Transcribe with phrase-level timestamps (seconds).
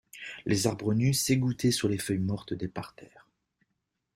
[0.47, 3.27] Les arbres nus s'égouttaient sur les feuilles mortes des parterres.